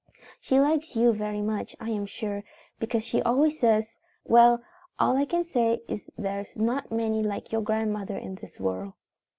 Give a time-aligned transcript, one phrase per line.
[0.39, 2.43] "She likes you very much, I am sure,
[2.79, 4.63] because she always says, 'Well,
[4.97, 8.93] all I can say is there's not many like your grandmother in this world.'